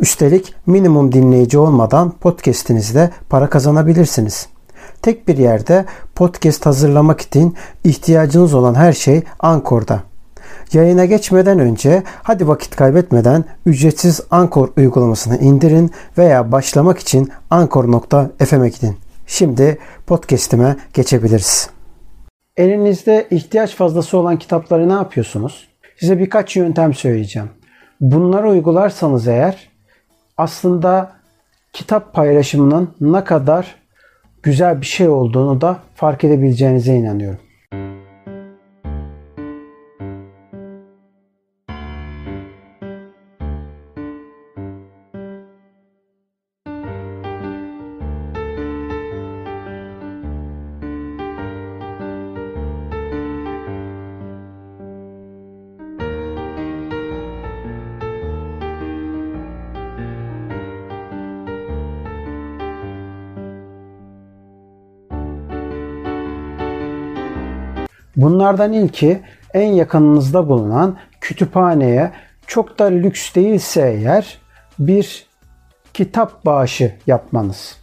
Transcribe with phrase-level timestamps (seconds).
[0.00, 4.48] Üstelik minimum dinleyici olmadan podcast'inizde para kazanabilirsiniz.
[5.02, 10.02] Tek bir yerde podcast hazırlamak için ihtiyacınız olan her şey Ankor'da.
[10.72, 18.96] Yayına geçmeden önce hadi vakit kaybetmeden ücretsiz Ankor uygulamasını indirin veya başlamak için ankor.fm'e gidin.
[19.26, 21.70] Şimdi podcast'ime geçebiliriz.
[22.56, 25.68] Elinizde ihtiyaç fazlası olan kitapları ne yapıyorsunuz?
[26.00, 27.48] Size birkaç yöntem söyleyeceğim.
[28.00, 29.69] Bunları uygularsanız eğer
[30.40, 31.12] aslında
[31.72, 33.74] kitap paylaşımının ne kadar
[34.42, 37.49] güzel bir şey olduğunu da fark edebileceğinize inanıyorum.
[68.20, 69.20] Bunlardan ilki
[69.54, 72.10] en yakınınızda bulunan kütüphaneye
[72.46, 74.38] çok da lüks değilse eğer
[74.78, 75.26] bir
[75.94, 77.76] kitap bağışı yapmanız.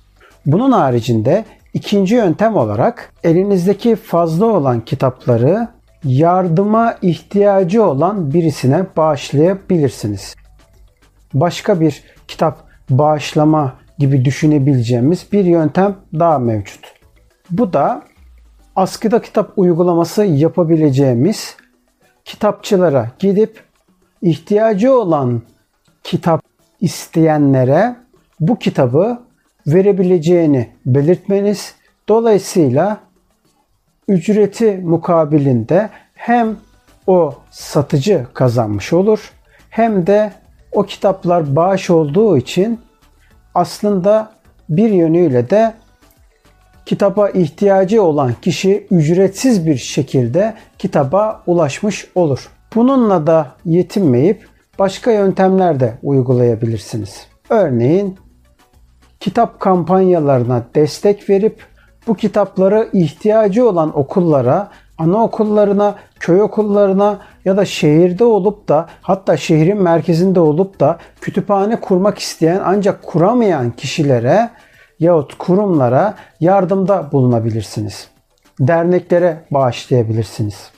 [0.46, 5.68] Bunun haricinde ikinci yöntem olarak elinizdeki fazla olan kitapları
[6.04, 10.36] yardıma ihtiyacı olan birisine bağışlayabilirsiniz.
[11.34, 12.58] Başka bir kitap
[12.90, 16.94] bağışlama gibi düşünebileceğimiz bir yöntem daha mevcut.
[17.52, 18.04] Bu da
[18.78, 21.56] askıda kitap uygulaması yapabileceğimiz
[22.26, 23.64] kitapçılara gidip
[24.22, 25.42] ihtiyacı olan
[26.04, 26.42] kitap
[26.82, 27.96] isteyenlere
[28.40, 29.20] bu kitabı
[29.68, 31.76] verebileceğini belirtmeniz.
[32.10, 32.98] Dolayısıyla
[34.08, 36.58] ücreti mukabilinde hem
[37.08, 39.32] o satıcı kazanmış olur
[39.70, 40.32] hem de
[40.72, 42.80] o kitaplar bağış olduğu için
[43.56, 44.32] aslında
[44.70, 45.74] bir yönüyle de
[46.88, 52.50] kitaba ihtiyacı olan kişi ücretsiz bir şekilde kitaba ulaşmış olur.
[52.76, 54.48] Bununla da yetinmeyip
[54.80, 57.28] başka yöntemler de uygulayabilirsiniz.
[57.50, 58.18] Örneğin
[59.20, 61.64] kitap kampanyalarına destek verip
[62.08, 69.82] bu kitapları ihtiyacı olan okullara, anaokullarına, köy okullarına ya da şehirde olup da hatta şehrin
[69.82, 74.50] merkezinde olup da kütüphane kurmak isteyen ancak kuramayan kişilere
[75.00, 78.08] yahut kurumlara yardımda bulunabilirsiniz.
[78.60, 80.72] Derneklere bağışlayabilirsiniz.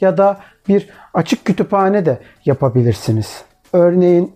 [0.00, 3.44] Ya da bir açık kütüphane de yapabilirsiniz.
[3.72, 4.34] Örneğin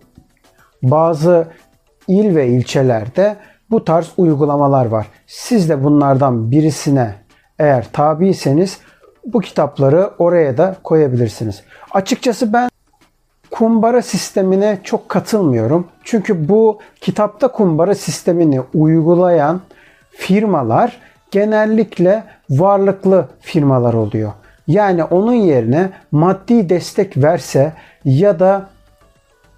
[0.83, 1.47] bazı
[2.07, 3.35] il ve ilçelerde
[3.69, 5.07] bu tarz uygulamalar var.
[5.27, 7.15] Siz de bunlardan birisine
[7.59, 8.79] eğer tabiyseniz
[9.25, 11.63] bu kitapları oraya da koyabilirsiniz.
[11.91, 12.69] Açıkçası ben
[13.59, 15.87] kumbara sistemine çok katılmıyorum.
[16.03, 19.61] Çünkü bu kitapta kumbara sistemini uygulayan
[20.11, 20.97] firmalar
[21.31, 24.31] genellikle varlıklı firmalar oluyor.
[24.67, 27.73] Yani onun yerine maddi destek verse
[28.05, 28.69] ya da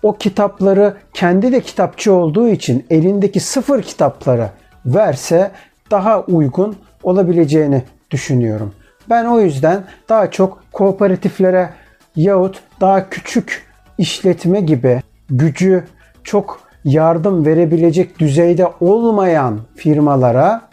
[0.03, 4.50] o kitapları kendi de kitapçı olduğu için elindeki sıfır kitapları
[4.85, 5.51] verse
[5.91, 8.73] daha uygun olabileceğini düşünüyorum.
[9.09, 11.69] Ben o yüzden daha çok kooperatiflere
[12.16, 13.71] yahut daha küçük
[14.01, 15.85] işletme gibi gücü
[16.23, 20.69] çok yardım verebilecek düzeyde olmayan firmalara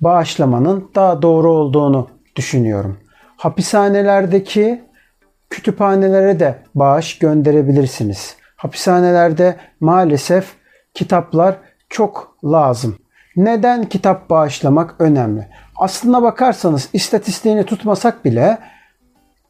[0.00, 2.98] bağışlamanın daha doğru olduğunu düşünüyorum.
[3.36, 4.84] Hapishanelerdeki
[5.50, 8.36] kütüphanelere de bağış gönderebilirsiniz.
[8.56, 10.52] Hapishanelerde maalesef
[10.94, 11.56] kitaplar
[11.88, 12.98] çok lazım.
[13.36, 15.48] Neden kitap bağışlamak önemli?
[15.76, 18.58] Aslına bakarsanız istatistiğini tutmasak bile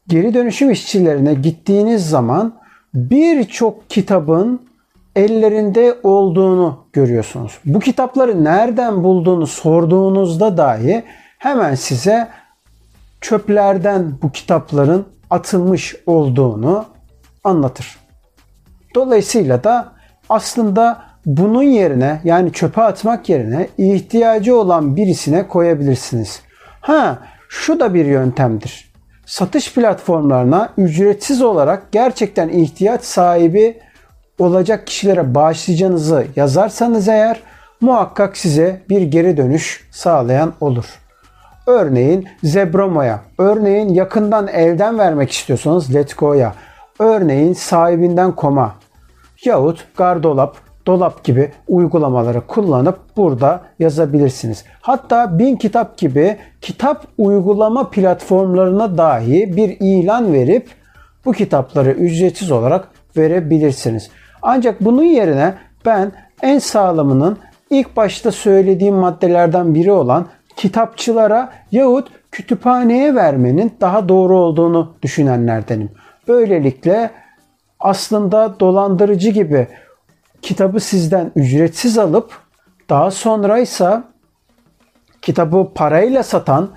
[0.07, 2.53] geri dönüşüm işçilerine gittiğiniz zaman
[2.93, 4.61] birçok kitabın
[5.15, 7.59] ellerinde olduğunu görüyorsunuz.
[7.65, 11.03] Bu kitapları nereden bulduğunu sorduğunuzda dahi
[11.37, 12.27] hemen size
[13.21, 16.85] çöplerden bu kitapların atılmış olduğunu
[17.43, 17.97] anlatır.
[18.95, 19.91] Dolayısıyla da
[20.29, 26.41] aslında bunun yerine yani çöpe atmak yerine ihtiyacı olan birisine koyabilirsiniz.
[26.81, 27.19] Ha
[27.49, 28.94] şu da bir yöntemdir
[29.25, 33.79] satış platformlarına ücretsiz olarak gerçekten ihtiyaç sahibi
[34.39, 37.41] olacak kişilere bağışlayacağınızı yazarsanız eğer
[37.81, 40.85] muhakkak size bir geri dönüş sağlayan olur.
[41.67, 46.53] Örneğin Zebromo'ya, örneğin yakından elden vermek istiyorsanız Letgo'ya,
[46.99, 48.75] örneğin sahibinden koma
[49.45, 50.57] yahut Gardolap,
[50.87, 54.65] dolap gibi uygulamaları kullanıp burada yazabilirsiniz.
[54.81, 60.67] Hatta Bin Kitap gibi kitap uygulama platformlarına dahi bir ilan verip
[61.25, 62.87] bu kitapları ücretsiz olarak
[63.17, 64.09] verebilirsiniz.
[64.41, 65.53] Ancak bunun yerine
[65.85, 66.11] ben
[66.41, 67.37] en sağlamının
[67.69, 75.89] ilk başta söylediğim maddelerden biri olan kitapçılara yahut kütüphaneye vermenin daha doğru olduğunu düşünenlerdenim.
[76.27, 77.11] Böylelikle
[77.79, 79.67] aslında dolandırıcı gibi
[80.45, 82.39] kitabı sizden ücretsiz alıp
[82.89, 84.03] daha sonra ise
[85.21, 86.69] kitabı parayla satan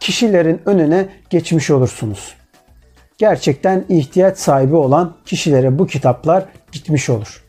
[0.00, 2.34] kişilerin önüne geçmiş olursunuz.
[3.18, 7.44] Gerçekten ihtiyaç sahibi olan kişilere bu kitaplar gitmiş olur.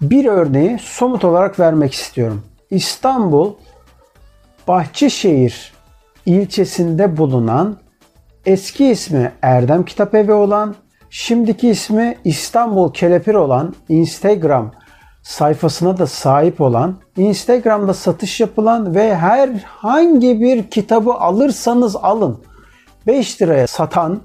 [0.00, 2.44] Bir örneği somut olarak vermek istiyorum.
[2.70, 3.54] İstanbul
[4.68, 5.72] Bahçeşehir
[6.26, 7.76] ilçesinde bulunan
[8.46, 10.74] eski ismi Erdem Kitap Evi olan
[11.10, 14.72] Şimdiki ismi İstanbul Kelepir olan Instagram
[15.22, 22.44] sayfasına da sahip olan, Instagram'da satış yapılan ve herhangi bir kitabı alırsanız alın
[23.06, 24.20] 5 liraya satan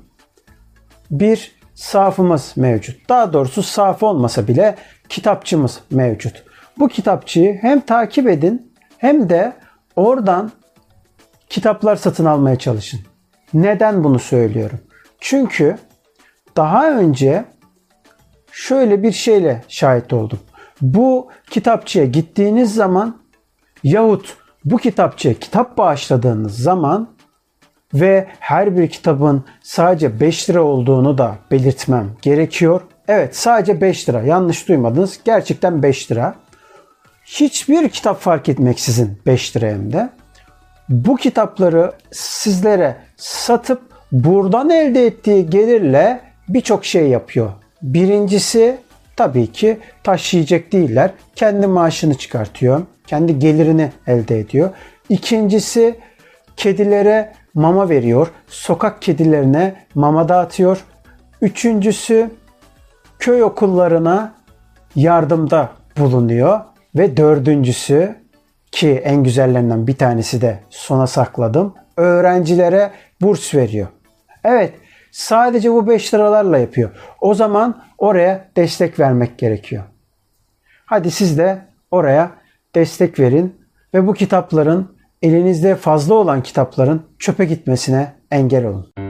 [1.12, 3.10] bir safımız mevcut.
[3.10, 4.76] Daha doğrusu saf olmasa bile
[5.10, 6.44] kitapçımız mevcut.
[6.80, 9.54] Bu kitapçıyı hem takip edin hem de
[9.96, 10.52] oradan
[11.50, 13.00] kitaplar satın almaya çalışın.
[13.54, 14.80] Neden bunu söylüyorum?
[15.20, 15.78] Çünkü
[16.58, 17.46] daha önce
[18.52, 20.40] şöyle bir şeyle şahit oldum.
[20.82, 23.18] Bu kitapçıya gittiğiniz zaman
[23.84, 27.16] yahut bu kitapçıya kitap bağışladığınız zaman
[27.94, 32.82] ve her bir kitabın sadece 5 lira olduğunu da belirtmem gerekiyor.
[33.08, 36.36] Evet sadece 5 lira yanlış duymadınız gerçekten 5 lira.
[37.26, 40.10] Hiçbir kitap fark etmeksizin 5 lira hem de.
[40.90, 43.82] Bu kitapları sizlere satıp
[44.12, 47.52] buradan elde ettiği gelirle birçok şey yapıyor.
[47.82, 48.78] Birincisi
[49.16, 51.12] tabii ki taşıyacak değiller.
[51.36, 52.82] Kendi maaşını çıkartıyor.
[53.08, 54.70] Kendi gelirini elde ediyor.
[55.10, 56.00] İkincisi
[56.58, 58.28] kedilere mama veriyor.
[58.48, 60.84] Sokak kedilerine mama dağıtıyor.
[61.42, 62.30] Üçüncüsü
[63.20, 64.34] köy okullarına
[64.96, 66.60] yardımda bulunuyor.
[66.96, 68.16] Ve dördüncüsü
[68.72, 71.74] ki en güzellerinden bir tanesi de sona sakladım.
[71.98, 73.88] Öğrencilere burs veriyor.
[74.44, 74.74] Evet
[75.16, 76.90] Sadece bu 5 liralarla yapıyor.
[77.22, 79.84] O zaman oraya destek vermek gerekiyor.
[80.86, 82.32] Hadi siz de oraya
[82.76, 83.56] destek verin
[83.94, 89.05] ve bu kitapların elinizde fazla olan kitapların çöpe gitmesine engel olun.